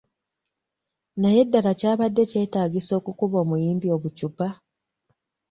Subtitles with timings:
[1.21, 4.47] Naye ddala kyabadde kyetaagisa okukuba omuyimbi obucupa?